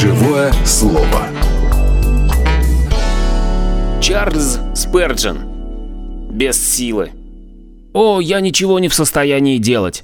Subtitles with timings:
[0.00, 1.28] Живое слово.
[4.02, 5.38] Чарльз Сперджен.
[6.32, 7.12] Без силы.
[7.92, 10.02] О, я ничего не в состоянии делать.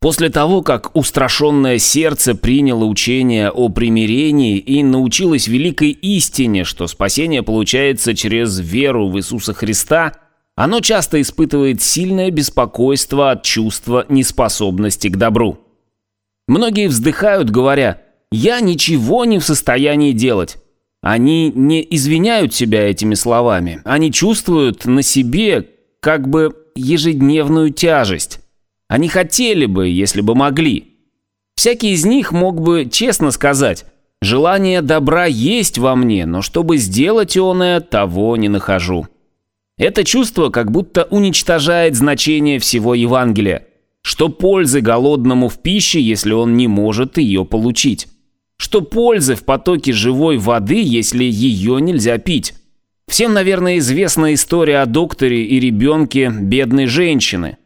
[0.00, 7.44] После того, как устрашенное сердце приняло учение о примирении и научилось великой истине, что спасение
[7.44, 10.14] получается через веру в Иисуса Христа,
[10.56, 15.60] оно часто испытывает сильное беспокойство от чувства неспособности к добру.
[16.48, 18.03] Многие вздыхают, говоря
[18.34, 20.58] «я ничего не в состоянии делать».
[21.00, 25.68] Они не извиняют себя этими словами, они чувствуют на себе
[26.00, 28.40] как бы ежедневную тяжесть.
[28.88, 30.94] Они хотели бы, если бы могли.
[31.56, 33.84] Всякий из них мог бы честно сказать,
[34.22, 39.06] желание добра есть во мне, но чтобы сделать оное, того не нахожу.
[39.76, 43.66] Это чувство как будто уничтожает значение всего Евангелия.
[44.00, 48.08] Что пользы голодному в пище, если он не может ее получить?
[48.56, 52.54] Что пользы в потоке живой воды, если ее нельзя пить?
[53.06, 57.58] Всем, наверное, известна история о докторе и ребенке бедной женщины–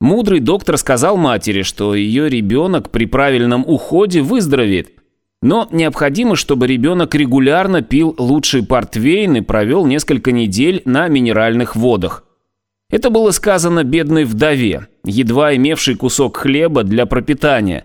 [0.00, 4.90] Мудрый доктор сказал матери, что ее ребенок при правильном уходе выздоровеет.
[5.42, 12.24] Но необходимо, чтобы ребенок регулярно пил лучший портвейн и провел несколько недель на минеральных водах.
[12.90, 17.84] Это было сказано бедной вдове, едва имевшей кусок хлеба для пропитания.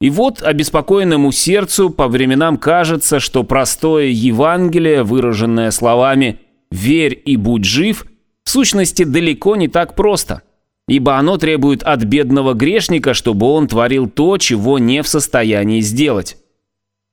[0.00, 7.64] И вот обеспокоенному сердцу по временам кажется, что простое Евангелие, выраженное словами «верь и будь
[7.64, 8.06] жив»,
[8.44, 10.42] в сущности далеко не так просто–
[10.90, 16.36] ибо оно требует от бедного грешника, чтобы он творил то, чего не в состоянии сделать.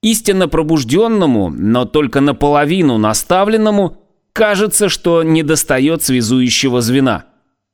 [0.01, 3.97] Истинно пробужденному, но только наполовину наставленному,
[4.33, 7.25] кажется, что недостает связующего звена.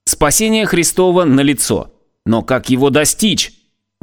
[0.03, 1.93] Спасение Христова налицо,
[2.25, 3.53] но как его достичь?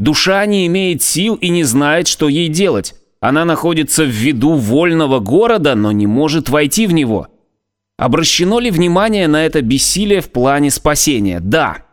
[0.00, 2.94] Душа не имеет сил и не знает, что ей делать.
[3.20, 7.28] Она находится в виду вольного города, но не может войти в него.
[7.98, 11.38] Обращено ли внимание на это бессилие в плане спасения?
[11.38, 11.84] Да.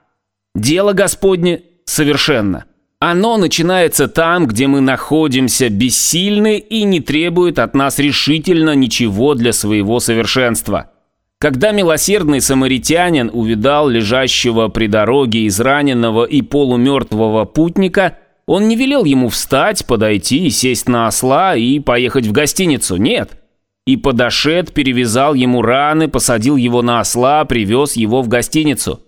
[0.55, 2.63] Дело Господне совершенно.
[3.01, 9.51] Оно начинается там, где мы находимся бессильны и не требует от нас решительно ничего для
[9.51, 10.91] своего совершенства.
[11.39, 18.17] Когда милосердный самаритянин увидал лежащего при дороге израненного и полумертвого путника,
[18.47, 22.97] он не велел ему встать, подойти, сесть на осла и поехать в гостиницу.
[22.97, 23.37] Нет.
[23.85, 29.01] И подошед, перевязал ему раны, посадил его на осла, привез его в гостиницу.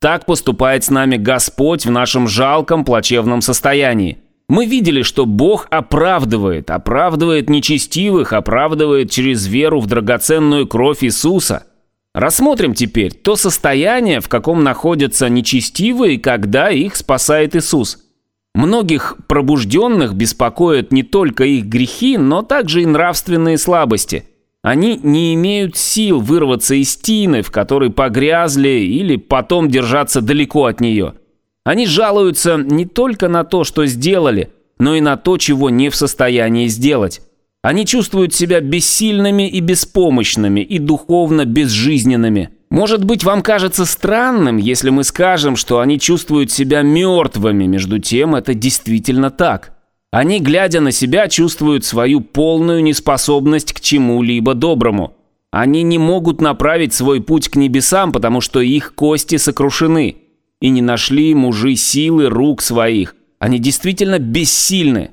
[0.00, 4.18] Так поступает с нами Господь в нашем жалком, плачевном состоянии.
[4.48, 11.66] Мы видели, что Бог оправдывает, оправдывает нечестивых, оправдывает через веру в драгоценную кровь Иисуса.
[12.14, 17.98] Рассмотрим теперь то состояние, в каком находятся нечестивые, когда их спасает Иисус.
[18.54, 24.24] Многих пробужденных беспокоят не только их грехи, но также и нравственные слабости–
[24.64, 30.80] они не имеют сил вырваться из тины, в которой погрязли, или потом держаться далеко от
[30.80, 31.16] нее.
[31.64, 35.96] Они жалуются не только на то, что сделали, но и на то, чего не в
[35.96, 37.20] состоянии сделать.
[37.64, 42.50] Они чувствуют себя бессильными и беспомощными, и духовно безжизненными.
[42.68, 48.34] Может быть, вам кажется странным, если мы скажем, что они чувствуют себя мертвыми, между тем
[48.34, 49.72] это действительно так.
[50.10, 55.14] Они, глядя на себя, чувствуют свою полную неспособность к чему-либо доброму.
[55.50, 60.16] Они не могут направить свой путь к небесам, потому что их кости сокрушены.
[60.60, 63.16] И не нашли мужи силы рук своих.
[63.38, 65.12] Они действительно бессильны.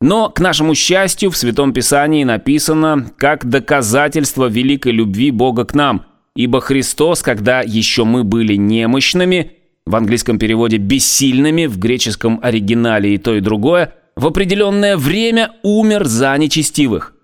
[0.00, 6.06] Но, к нашему счастью, в Святом Писании написано, как доказательство великой любви Бога к нам.
[6.36, 9.52] Ибо Христос, когда еще мы были немощными,
[9.86, 16.04] в английском переводе «бессильными», в греческом оригинале и то, и другое, в определенное время умер
[16.04, 17.14] за нечестивых.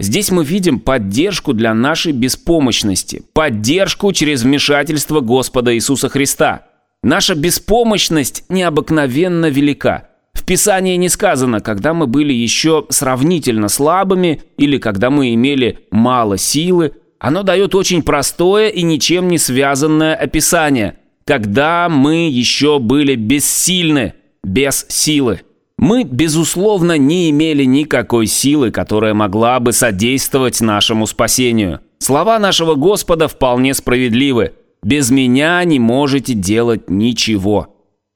[0.00, 6.66] Здесь мы видим поддержку для нашей беспомощности, поддержку через вмешательство Господа Иисуса Христа.
[7.02, 10.08] Наша беспомощность необыкновенно велика.
[10.34, 16.36] В Писании не сказано, когда мы были еще сравнительно слабыми или когда мы имели мало
[16.36, 16.92] силы.
[17.18, 24.12] Оно дает очень простое и ничем не связанное описание, когда мы еще были бессильны,
[24.42, 25.40] без силы.
[25.78, 31.80] Мы, безусловно, не имели никакой силы, которая могла бы содействовать нашему спасению.
[31.98, 34.52] Слова нашего Господа вполне справедливы.
[34.82, 37.73] «Без меня не можете делать ничего».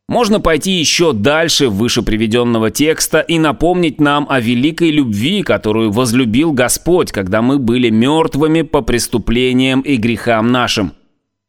[0.08, 6.52] Можно пойти еще дальше выше приведенного текста и напомнить нам о великой любви, которую возлюбил
[6.52, 10.92] Господь, когда мы были мертвыми по преступлениям и грехам нашим.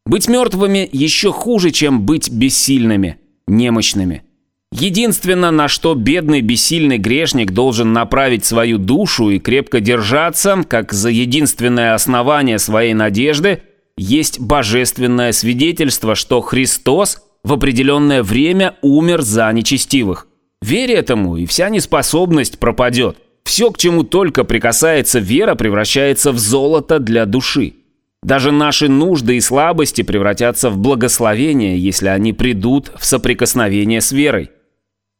[0.04, 3.16] Быть мертвыми еще хуже, чем быть бессильными,
[3.46, 4.24] немощными–
[4.72, 11.10] Единственное, на что бедный бессильный грешник должен направить свою душу и крепко держаться, как за
[11.10, 13.62] единственное основание своей надежды,
[13.96, 20.26] есть божественное свидетельство, что Христос в определенное время умер за нечестивых.
[20.62, 23.16] Верь этому, и вся неспособность пропадет.
[23.44, 27.74] Все, к чему только прикасается вера, превращается в золото для души.
[28.22, 34.50] Даже наши нужды и слабости превратятся в благословение, если они придут в соприкосновение с верой.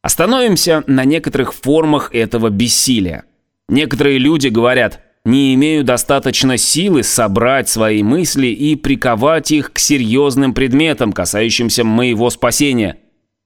[0.03, 3.25] Остановимся на некоторых формах этого бессилия.
[3.69, 10.55] Некоторые люди говорят «не имею достаточно силы собрать свои мысли и приковать их к серьезным
[10.55, 12.97] предметам, касающимся моего спасения.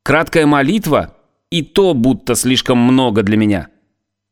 [0.03, 1.15] Краткая молитва
[1.51, 3.69] и то будто слишком много для меня».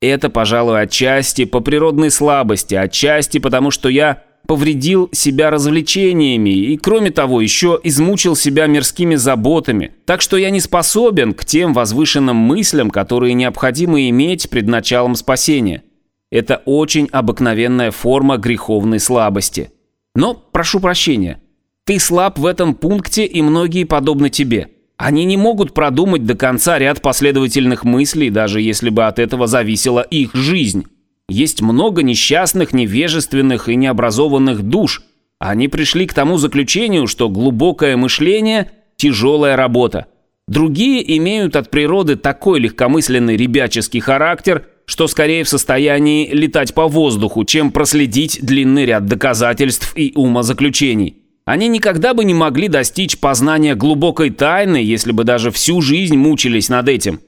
[0.02, 7.10] Это, пожалуй, отчасти по природной слабости, отчасти потому, что я повредил себя развлечениями и, кроме
[7.10, 12.90] того, еще измучил себя мирскими заботами, так что я не способен к тем возвышенным мыслям,
[12.90, 15.84] которые необходимо иметь пред началом спасения.
[16.32, 19.70] Это очень обыкновенная форма греховной слабости.
[20.14, 21.42] Но, прошу прощения,
[21.84, 24.70] ты слаб в этом пункте и многие подобны тебе.
[24.96, 30.00] Они не могут продумать до конца ряд последовательных мыслей, даже если бы от этого зависела
[30.00, 30.86] их жизнь.
[31.28, 35.02] Есть много несчастных, невежественных и необразованных душ.
[35.38, 40.06] Они пришли к тому заключению, что глубокое мышление– тяжелая работа.
[40.48, 47.44] Другие имеют от природы такой легкомысленный ребяческий характер, что скорее в состоянии летать по воздуху,
[47.44, 51.16] чем проследить длинный ряд доказательств и умозаключений.
[51.44, 56.68] Они никогда бы не могли достичь познания глубокой тайны, если бы даже всю жизнь мучились
[56.68, 57.20] над этим.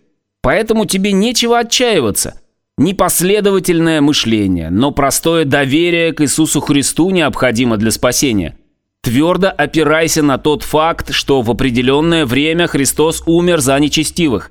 [0.43, 2.41] Поэтому тебе нечего отчаиваться–
[2.77, 8.59] Непоследовательное мышление, но простое доверие к Иисусу Христу необходимо для спасения.
[9.01, 14.51] Твердо опирайся на тот факт, что в определенное время Христос умер за нечестивых.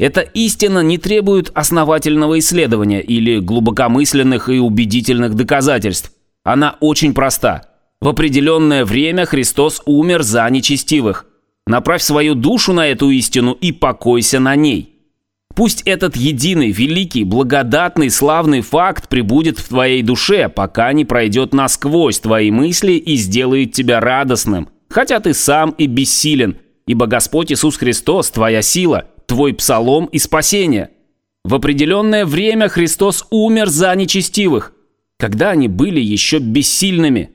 [0.00, 6.12] Эта истина не требует основательного исследования или глубокомысленных и убедительных доказательств.
[6.42, 7.66] Она очень проста.
[8.00, 11.26] В определенное время Христос умер за нечестивых.
[11.66, 14.94] Направь свою душу на эту истину и покойся на ней.
[15.54, 22.20] Пусть этот единый, великий, благодатный, славный факт прибудет в твоей душе, пока не пройдет насквозь
[22.20, 26.56] твои мысли и сделает тебя радостным, хотя ты сам и бессилен,
[26.86, 30.90] ибо Господь Иисус Христос– твоя сила, твой псалом и спасение.
[31.44, 34.72] В определенное время Христос умер за нечестивых,
[35.18, 37.30] когда они были еще бессильными.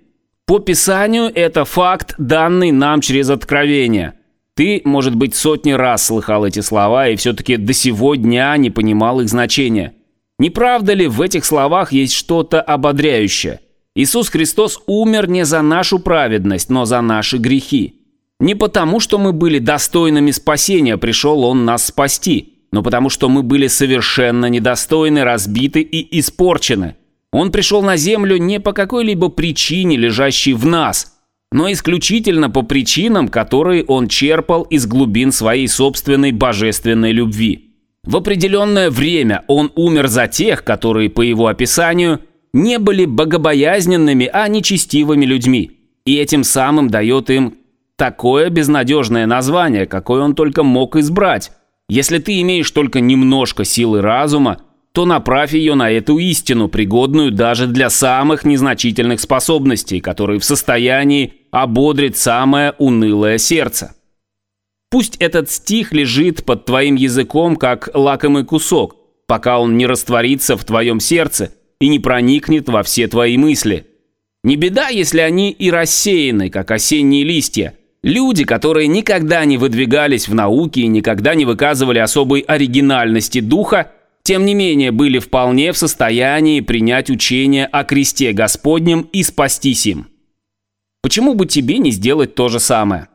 [0.45, 4.13] По Писанию это факт, данный нам через откровение–
[4.56, 9.19] ты, может быть, сотни раз слыхал эти слова и все-таки до сего дня не понимал
[9.19, 9.94] их значения.
[10.39, 13.59] Не правда ли в этих словах есть что-то ободряющее?
[13.95, 17.95] Иисус Христос умер не за нашу праведность, но за наши грехи.
[18.39, 23.43] Не потому, что мы были достойными спасения, пришел Он нас спасти, но потому, что мы
[23.43, 26.95] были совершенно недостойны, разбиты и испорчены.
[27.31, 31.11] Он пришел на землю не по какой-либо причине, лежащей в нас–
[31.55, 37.71] но исключительно по причинам, которые он черпал из глубин своей собственной божественной любви.
[38.03, 42.19] В определенное время он умер за тех, которые, по его описанию,
[42.53, 45.71] не были богобоязненными, а нечестивыми людьми,
[46.05, 47.55] и этим самым дает им
[47.97, 51.51] такое безнадежное название, какое он только мог избрать.
[51.88, 54.62] Если ты имеешь только немножко силы разума,
[54.92, 61.34] то направь ее на эту истину, пригодную даже для самых незначительных способностей, которые в состоянии
[61.51, 63.96] ободрить самое унылое сердце.
[64.89, 68.96] Пусть этот стих лежит под твоим языком, как лакомый кусок,
[69.27, 73.88] пока он не растворится в твоем сердце и не проникнет во все твои мысли.
[74.46, 77.75] Не беда, если они и рассеяны, как осенние листья.
[78.05, 84.45] Люди, которые никогда не выдвигались в науке и никогда не выказывали особой оригинальности духа, тем
[84.45, 90.07] не менее были вполне в состоянии принять учение о кресте Господнем и спастись им.
[91.01, 93.07] Почему бы тебе не сделать то же самое?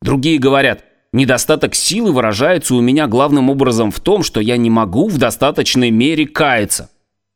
[0.00, 5.08] Другие говорят, недостаток силы выражается у меня главным образом в том, что я не могу
[5.08, 6.88] в достаточной мере каяться.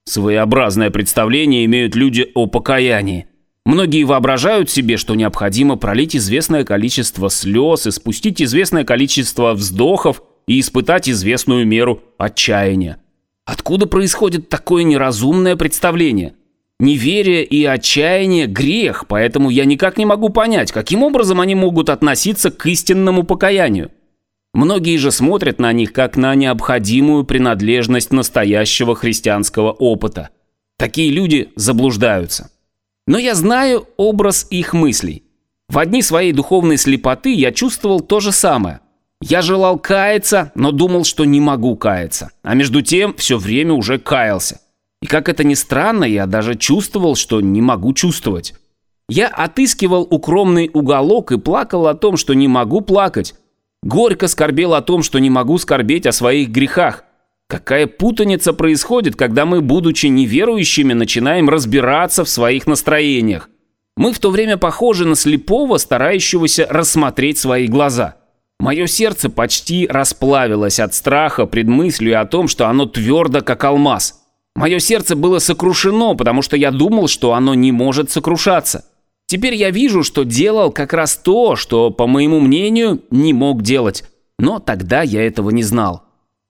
[0.05, 3.27] Своеобразное представление имеют люди о покаянии.
[3.67, 10.61] Многие воображают себе, что необходимо пролить известное количество слез и спустить известное количество вздохов и
[10.61, 12.99] испытать известную меру отчаяния.
[13.47, 16.35] Откуда происходит такое неразумное представление?
[16.79, 22.51] Неверие и отчаяние– грех, поэтому я никак не могу понять, каким образом они могут относиться
[22.51, 23.93] к истинному покаянию.
[24.53, 30.31] Многие же смотрят на них как на необходимую принадлежность настоящего христианского опыта.
[30.79, 32.51] Такие люди заблуждаются.
[33.07, 35.25] Но я знаю образ их мыслей.
[35.69, 38.81] В одни своей духовной слепоты я чувствовал то же самое.
[39.21, 42.31] Я желал каяться, но думал, что не могу каяться.
[42.43, 44.61] А между тем все время уже каялся.
[45.01, 48.55] И как это ни странно, я даже чувствовал, что не могу чувствовать.
[49.09, 53.35] Я отыскивал укромный уголок и плакал о том, что не могу плакать.
[53.83, 57.04] Горько скорбел о том, что не могу скорбеть о своих грехах.
[57.49, 63.51] Какая путаница происходит, когда мы, будучи неверующими, начинаем разбираться в своих настроениях.
[63.97, 68.17] Мы в то время похожи на слепого, старающегося рассмотреть свои глаза.
[68.59, 74.23] Мое сердце почти расплавилось от страха пред мыслью о том, что оно твердо, как алмаз.
[74.57, 78.85] Мое сердце было сокрушено, потому что я думал, что оно не может сокрушаться.
[79.27, 84.05] Теперь я вижу, что делал как раз то, что, по моему мнению, не мог делать.
[84.39, 86.04] Но тогда я этого не знал.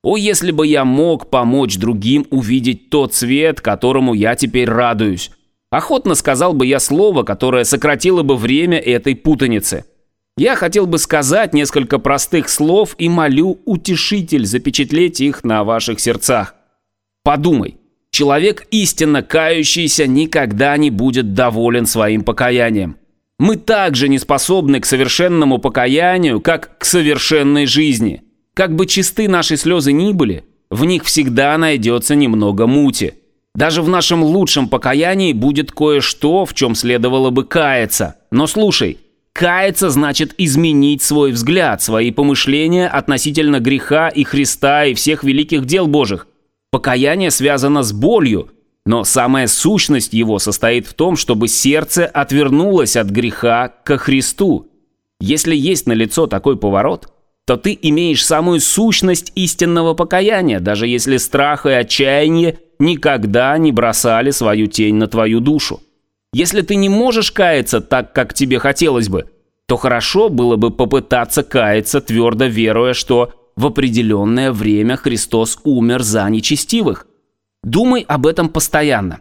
[0.04, 5.30] О, если бы я мог помочь другим увидеть тот свет, которому я теперь радуюсь.
[5.70, 9.86] Охотно сказал бы я слово, которое сократило бы время этой путаницы.
[10.36, 16.54] Я хотел бы сказать несколько простых слов и молю утешитель запечатлеть их на ваших сердцах.
[17.22, 17.78] Подумай.
[18.10, 22.98] Человек, истинно кающийся, никогда не будет доволен своим покаянием.
[23.38, 28.23] Мы также не способны к совершенному покаянию, как к совершенной жизни.
[28.54, 33.14] Как бы чисты наши слезы ни были, в них всегда найдется немного мути.
[33.56, 38.16] Даже в нашем лучшем покаянии будет кое-что, в чем следовало бы каяться.
[38.30, 38.98] Но слушай,
[39.32, 45.88] каяться значит изменить свой взгляд, свои помышления относительно греха и Христа и всех великих дел
[45.88, 46.28] Божьих.
[46.70, 48.50] Покаяние связано с болью,
[48.86, 54.70] но самая сущность его состоит в том, чтобы сердце отвернулось от греха ко Христу.
[55.20, 57.13] Если есть на лицо такой поворот,
[57.46, 64.30] то ты имеешь самую сущность истинного покаяния, даже если страх и отчаяние никогда не бросали
[64.30, 65.80] свою тень на твою душу.
[66.32, 69.30] Если ты не можешь каяться так, как тебе хотелось бы,
[69.66, 76.28] то хорошо было бы попытаться каяться, твердо веруя, что в определенное время Христос умер за
[76.28, 77.06] нечестивых.
[77.62, 79.20] Думай об этом постоянно.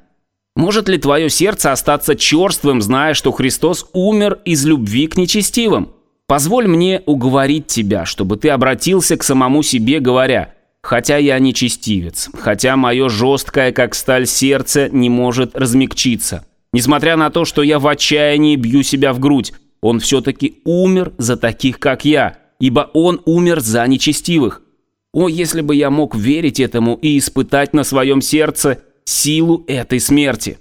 [0.55, 5.93] Может ли твое сердце остаться черствым, зная, что Христос умер из любви к нечестивым?
[6.27, 12.75] Позволь мне уговорить тебя, чтобы ты обратился к самому себе, говоря, «Хотя я нечестивец, хотя
[12.75, 16.45] мое жесткое, как сталь, сердце не может размягчиться.
[16.73, 21.37] Несмотря на то, что я в отчаянии бью себя в грудь, он все-таки умер за
[21.37, 24.61] таких, как я, ибо он умер за нечестивых.
[25.13, 30.57] О, если бы я мог верить этому и испытать на своем сердце силу этой смерти.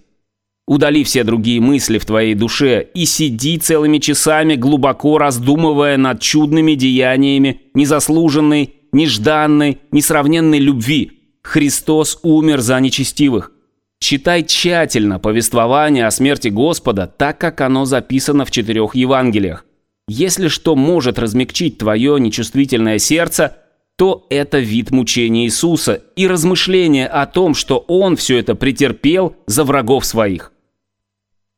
[0.72, 6.72] Удали все другие мысли в твоей душе и сиди целыми часами, глубоко раздумывая над чудными
[6.72, 11.20] деяниями незаслуженной, нежданной, несравненной любви.
[11.42, 13.52] Христос умер за нечестивых.
[13.98, 19.66] Читай тщательно повествование о смерти Господа, так как оно записано в четырех Евангелиях.
[20.08, 23.58] Если что может размягчить твое нечувствительное сердце,
[23.98, 29.64] то это вид мучения Иисуса и размышление о том, что Он все это претерпел за
[29.64, 30.51] врагов своих.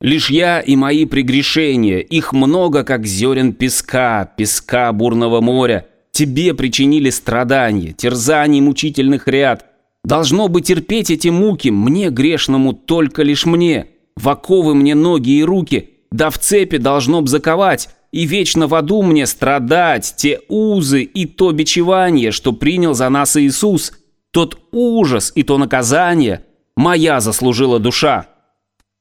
[0.04, 7.08] Лишь я и мои прегрешения, их много, как зерен песка, песка бурного моря, тебе причинили
[7.08, 9.64] страдания, терзаний мучительных ряд.
[10.04, 13.86] Должно бы терпеть эти муки мне, грешному, только лишь мне.
[14.14, 18.74] В оковы мне ноги и руки, да в цепи должно б заковать, и вечно в
[18.74, 23.94] аду мне страдать те узы и то бичевание, что принял за нас Иисус,
[24.32, 26.44] тот ужас и то наказание,
[26.76, 28.33] моя заслужила душа.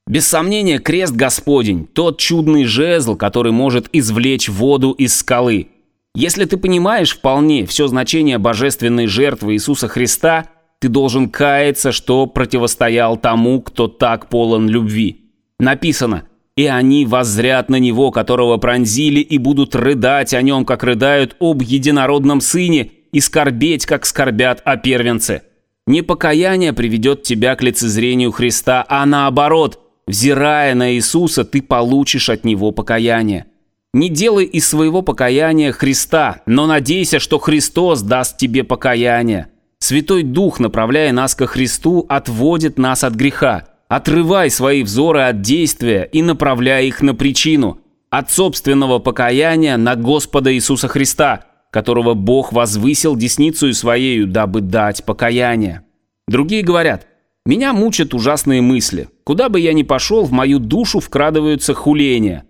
[0.06, 5.68] Без сомнения, крест Господень, тот чудный жезл, который может извлечь воду из скалы.
[6.14, 10.46] Если ты понимаешь вполне все значение божественной жертвы Иисуса Христа,
[10.78, 15.30] ты должен каяться, что противостоял тому, кто так полон любви.
[15.58, 16.24] Написано–
[16.56, 21.62] и они воззрят на него, которого пронзили, и будут рыдать о нем, как рыдают об
[21.62, 25.42] единородном сыне, и скорбеть, как скорбят о первенце.
[25.86, 32.44] Не покаяние приведет тебя к лицезрению Христа, а наоборот, взирая на Иисуса, ты получишь от
[32.44, 33.46] Него покаяние.
[33.92, 39.48] Не делай из своего покаяния Христа, но надейся, что Христос даст тебе покаяние.
[39.78, 43.68] Святой Дух, направляя нас ко Христу, отводит нас от греха.
[43.88, 47.78] Отрывай свои взоры от действия и направляй их на причину,
[48.10, 55.82] от собственного покаяния на Господа Иисуса Христа, которого Бог возвысил десницу своею, дабы дать покаяние.
[56.26, 57.06] Другие говорят,
[57.44, 59.08] меня мучат ужасные мысли.
[59.24, 62.44] Куда бы я ни пошел, в мою душу вкрадываются хуления.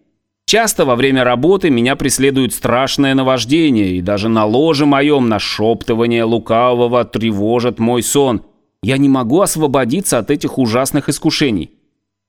[0.46, 7.04] Часто во время работы меня преследует страшное наваждение, и даже на ложе моем нашептывание лукавого
[7.04, 8.42] тревожит мой сон–
[8.84, 11.70] я не могу освободиться от этих ужасных искушений.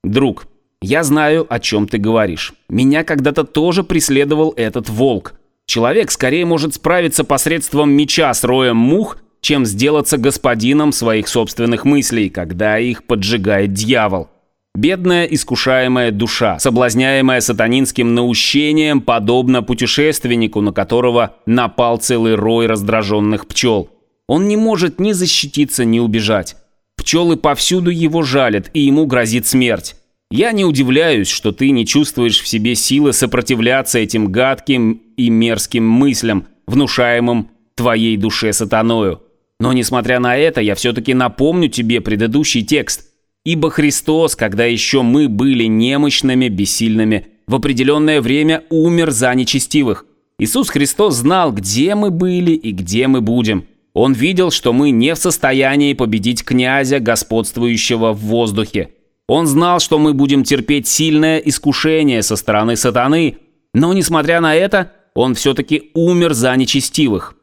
[0.06, 0.48] Друг,
[0.82, 2.54] я знаю, о чем ты говоришь.
[2.70, 5.34] Меня когда-то тоже преследовал этот волк.
[5.66, 12.30] Человек скорее может справиться посредством меча с роем мух, чем сделаться господином своих собственных мыслей,
[12.30, 14.30] когда их поджигает дьявол.
[14.75, 23.89] Бедная искушаемая душа, соблазняемая сатанинским наущением, подобно путешественнику, на которого напал целый рой раздраженных пчел.
[24.27, 26.58] Он не может ни защититься, ни убежать.
[26.98, 29.96] Пчелы повсюду его жалят, и ему грозит смерть.
[30.29, 35.88] Я не удивляюсь, что ты не чувствуешь в себе силы сопротивляться этим гадким и мерзким
[35.88, 39.22] мыслям, внушаемым твоей душе сатаною.
[39.58, 43.05] Но несмотря на это, я все-таки напомню тебе предыдущий текст.
[43.46, 50.06] «Ибо Христос, когда еще мы были немощными, бессильными, в определенное время умер за нечестивых.
[50.40, 53.66] Иисус Христос знал, где мы были и где мы будем.
[53.94, 58.90] Он видел, что мы не в состоянии победить князя, господствующего в воздухе.
[59.28, 63.38] Он знал, что мы будем терпеть сильное искушение со стороны сатаны,
[63.74, 67.36] но, несмотря на это, он все-таки умер за нечестивых.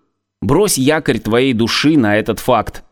[0.42, 2.84] Брось якорь твоей души на этот факт.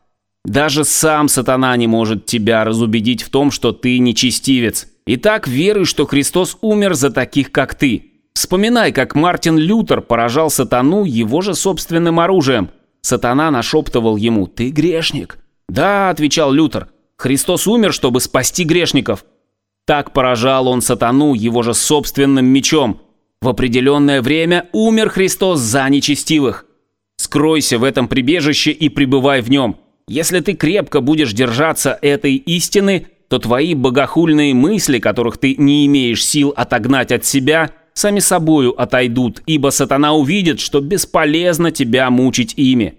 [0.45, 4.89] Даже сам сатана не может тебя разубедить в том, что ты нечестивец.
[5.07, 8.13] Итак, веруй, что Христос умер за таких, как ты.
[8.35, 12.71] Вспоминай, как Мартин Лютер поражал сатану его же собственным оружием.
[13.03, 15.39] Сатана нашептывал ему «Ты грешник».
[15.69, 16.89] «Да»,— отвечал Лютер,—
[17.21, 19.27] Христос умер, чтобы спасти грешников.
[19.87, 23.03] Так поражал он сатану его же собственным мечом.
[23.43, 26.65] В определенное время умер Христос за нечестивых.
[27.19, 29.77] Скройся в этом прибежище и пребывай в нем.
[30.11, 36.27] Если ты крепко будешь держаться этой истины, то твои богохульные мысли, которых ты не имеешь
[36.27, 42.95] сил отогнать от себя, сами собою отойдут, ибо сатана увидит, что бесполезно тебя мучить ими.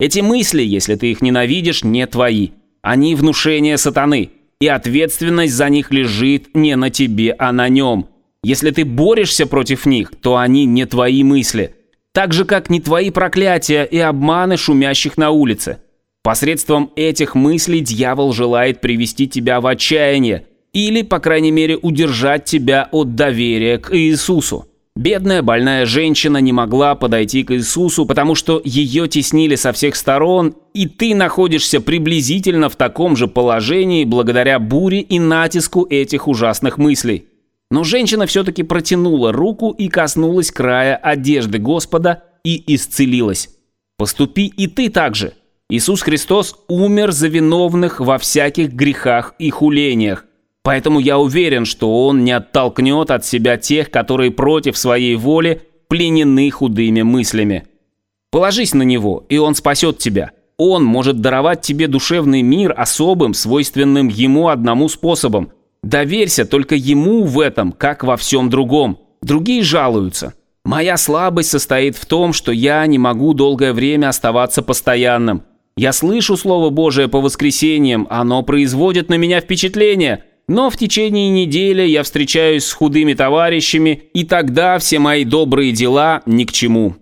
[0.00, 2.52] Эти мысли, если ты их ненавидишь, не твои.
[2.80, 8.08] Они внушение сатаны, и ответственность за них лежит не на тебе, а на нем.
[8.42, 11.74] Если ты борешься против них, то они не твои мысли.
[12.12, 15.80] Так же, как не твои проклятия и обманы шумящих на улице.
[16.24, 22.88] Посредством этих мыслей дьявол желает привести тебя в отчаяние или, по крайней мере, удержать тебя
[22.92, 24.66] от доверия к Иисусу.
[24.96, 30.54] Бедная больная женщина не могла подойти к Иисусу, потому что ее теснили со всех сторон,
[30.72, 37.26] и ты находишься приблизительно в таком же положении благодаря буре и натиску этих ужасных мыслей.
[37.70, 43.50] Но женщина все-таки протянула руку и коснулась края одежды Господа и исцелилась.
[43.98, 45.34] Поступи и ты так же.
[45.70, 50.26] Иисус Христос умер за виновных во всяких грехах и хулениях.
[50.62, 56.50] Поэтому я уверен, что он не оттолкнет от себя тех, которые против своей воли пленены
[56.50, 57.64] худыми мыслями.
[58.30, 60.32] Положись на него, и он спасет тебя.
[60.56, 65.52] Он может даровать тебе душевный мир особым, свойственным ему одному способом.
[65.82, 68.98] Доверься только ему в этом, как во всем другом.
[69.22, 70.34] Другие жалуются.
[70.64, 75.42] Моя слабость состоит в том, что я не могу долгое время оставаться постоянным.
[75.76, 81.82] Я слышу Слово Божие по воскресеньям, оно производит на меня впечатление– но в течение недели
[81.82, 86.96] я встречаюсь с худыми товарищами, и тогда все мои добрые дела ни к чему.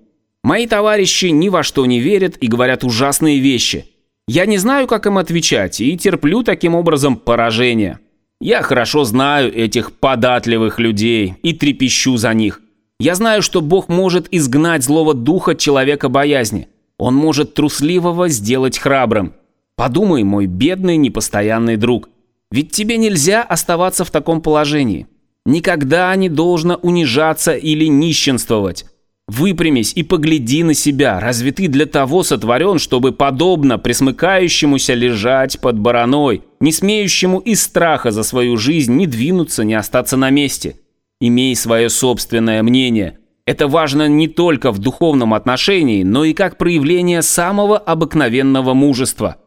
[0.45, 3.87] Мои товарищи ни во что не верят и говорят ужасные вещи.
[4.29, 7.99] Я не знаю, как им отвечать, и терплю таким образом поражение.
[8.41, 12.61] Я хорошо знаю этих податливых людей и трепещу за них.
[13.01, 16.69] Я знаю, что Бог может изгнать злого духа человека боязни.
[17.03, 19.33] Он может трусливого сделать храбрым.
[19.75, 22.09] Подумай, мой бедный непостоянный друг,
[22.53, 25.09] ведь тебе нельзя оставаться в таком положении.
[25.45, 28.85] Никогда не должно унижаться или нищенствовать.
[29.27, 31.19] Выпрямись и погляди на себя.
[31.19, 38.13] Разве ты для того сотворен, чтобы подобно присмыкающемуся лежать под бараной, не смеющему из страха
[38.13, 40.77] за свою жизнь не двинуться, не остаться на месте?
[41.21, 43.19] Имей свое собственное мнение.
[43.47, 49.37] Это важно не только в духовном отношении, но и как проявление самого обыкновенного мужества–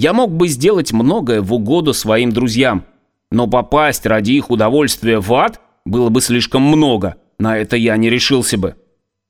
[0.00, 2.86] я мог бы сделать многое в угоду своим друзьям,
[3.30, 8.08] но попасть ради их удовольствия в ад было бы слишком много, на это я не
[8.08, 8.76] решился бы.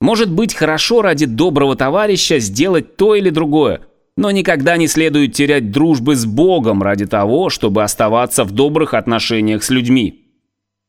[0.01, 3.81] Может быть, хорошо ради доброго товарища сделать то или другое,
[4.17, 9.65] но никогда не следует терять дружбы с Богом ради того, чтобы оставаться в добрых отношениях
[9.65, 10.23] с людьми.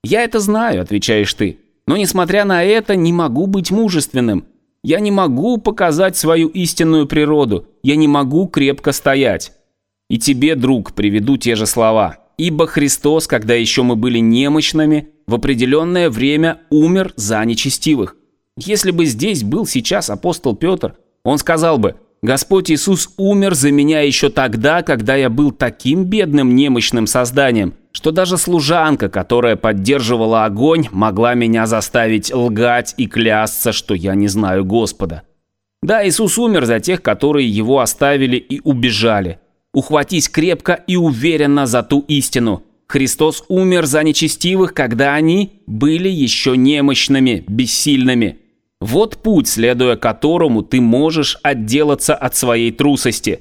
[0.04, 4.46] «Я это знаю»,— отвечаешь ты, «но несмотря на это не могу быть мужественным.
[4.84, 9.54] Я не могу показать свою истинную природу, я не могу крепко стоять».
[10.12, 12.18] И тебе, друг, приведу те же слова.
[12.38, 18.18] Ибо Христос, когда еще мы были немощными, в определенное время умер за нечестивых.
[18.58, 24.02] Если бы здесь был сейчас апостол Петр, он сказал бы, Господь Иисус умер за меня
[24.02, 30.88] еще тогда, когда я был таким бедным немощным созданием, что даже служанка, которая поддерживала огонь,
[30.92, 35.24] могла меня заставить лгать и клясться, что я не знаю Господа.
[35.82, 39.40] Да, Иисус умер за тех, которые его оставили и убежали.
[39.74, 42.64] Ухватись крепко и уверенно за ту истину.
[42.88, 48.40] Христос умер за нечестивых, когда они были еще немощными, бессильными.
[48.82, 53.40] Вот путь, следуя которому ты можешь отделаться от своей трусости.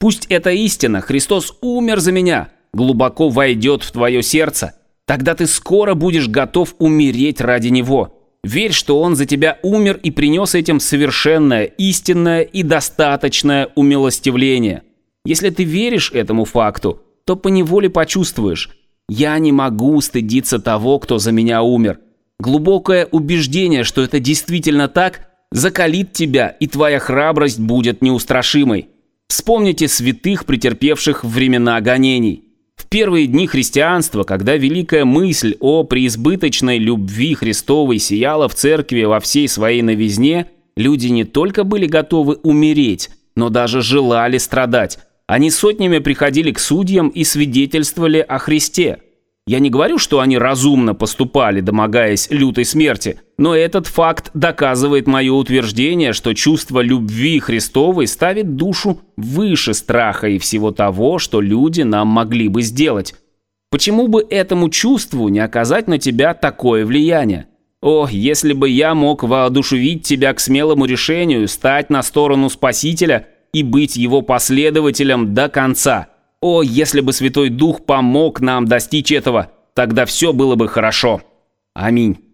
[0.00, 4.74] Пусть эта истина, Христос умер за меня, глубоко войдет в твое сердце.
[5.06, 8.14] Тогда ты скоро будешь готов умереть ради Него.
[8.44, 14.82] Верь, что Он за тебя умер и принес этим совершенное, истинное и достаточное умилостивление.
[15.24, 18.70] Если ты веришь этому факту, то поневоле почувствуешь,
[19.08, 22.00] я не могу стыдиться того, кто за меня умер.
[22.38, 28.88] Глубокое убеждение, что это действительно так, закалит тебя, и твоя храбрость будет неустрашимой.
[29.28, 32.44] Вспомните святых, претерпевших времена гонений.
[32.78, 39.20] В первые дни христианства, когда великая мысль о преизбыточной любви Христовой сияла в церкви во
[39.20, 45.00] всей своей новизне, люди не только были готовы умереть, но даже желали страдать.
[45.26, 49.00] Они сотнями приходили к судьям и свидетельствовали о Христе.
[49.48, 55.32] Я не говорю, что они разумно поступали, домогаясь лютой смерти, но этот факт доказывает мое
[55.32, 62.08] утверждение, что чувство любви Христовой ставит душу выше страха и всего того, что люди нам
[62.08, 63.14] могли бы сделать.
[63.70, 67.46] Почему бы этому чувству не оказать на тебя такое влияние?
[67.80, 73.62] О, если бы я мог воодушевить тебя к смелому решению стать на сторону Спасителя и
[73.62, 76.08] быть его последователем до конца–
[76.40, 81.22] о, если бы Святой Дух помог нам достичь этого, тогда все было бы хорошо.
[81.74, 82.27] Аминь.